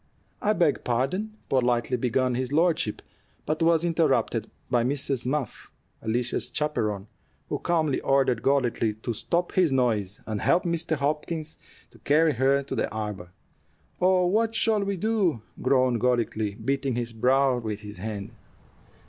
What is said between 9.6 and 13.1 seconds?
noise, and help Mr. Hopkins carry her charge to the